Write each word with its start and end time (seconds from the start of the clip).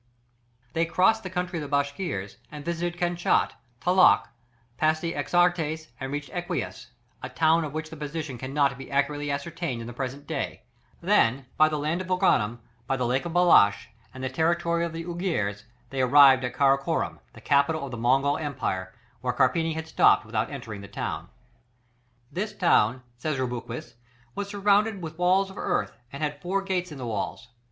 They 0.73 0.87
crossed 0.87 1.21
the 1.21 1.29
country 1.29 1.61
of 1.61 1.69
the 1.69 1.77
Bashkirs 1.77 2.37
and 2.51 2.65
visited 2.65 2.99
Kenchat, 2.99 3.51
Talach, 3.79 4.29
passed 4.75 5.03
the 5.03 5.13
Axiartes 5.13 5.89
and 5.99 6.11
reached 6.11 6.31
Equius, 6.31 6.87
a 7.21 7.29
town 7.29 7.63
of 7.63 7.73
which 7.73 7.91
the 7.91 7.95
position 7.95 8.39
cannot 8.39 8.79
be 8.79 8.89
accurately 8.89 9.29
ascertained 9.29 9.79
in 9.79 9.85
the 9.85 9.93
present 9.93 10.25
day; 10.25 10.63
then 11.03 11.45
by 11.55 11.69
the 11.69 11.77
land 11.77 12.01
of 12.01 12.07
Organum, 12.09 12.61
by 12.87 12.97
the 12.97 13.05
Lake 13.05 13.25
of 13.27 13.33
Balkash, 13.33 13.89
and 14.11 14.23
the 14.23 14.29
territory 14.29 14.83
of 14.83 14.91
the 14.93 15.05
Uigurs, 15.05 15.65
they 15.91 16.01
arrived 16.01 16.43
at 16.43 16.55
Karakorum, 16.55 17.19
the 17.33 17.39
capital 17.41 17.85
of 17.85 17.91
the 17.91 17.97
Mongolian 17.97 18.43
empire, 18.47 18.95
where 19.21 19.33
Carpini 19.33 19.75
had 19.75 19.87
stopped 19.87 20.25
without 20.25 20.49
entering 20.49 20.81
the 20.81 20.87
town. 20.87 21.29
This 22.31 22.53
town, 22.57 23.03
says 23.19 23.37
Rubruquis, 23.37 23.93
was 24.33 24.49
surrounded 24.49 25.03
with 25.03 25.19
walls 25.19 25.51
of 25.51 25.59
earth, 25.59 25.91
and 26.11 26.23
had 26.23 26.41
four 26.41 26.63
gates 26.63 26.91
in 26.91 26.97
the 26.97 27.05
walls. 27.05 27.49